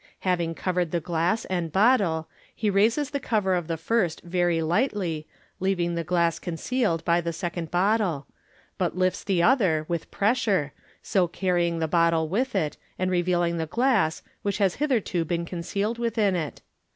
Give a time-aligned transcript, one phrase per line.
[0.21, 5.27] Having covered the glass and bottle, he raises the cover of the first very lightly,
[5.59, 8.25] leaving the glass concealed by the second bottle,
[8.79, 13.57] bat lif s the other with pressure, so carrying the bottle with it, and revealing
[13.59, 16.63] the glass which has hitherto been concealed within it.